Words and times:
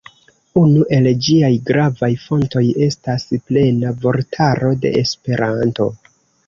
Unu 0.61 0.85
el 0.99 1.09
ĝiaj 1.27 1.51
gravaj 1.67 2.09
fontoj 2.23 2.65
estas 2.89 3.29
Plena 3.45 3.95
Vortaro 4.07 4.77
de 4.87 4.99
Esperanto. 5.07 5.93